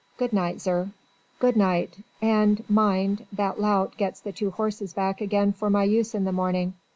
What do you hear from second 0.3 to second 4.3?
night, zir." "Good night. And mind that lout gets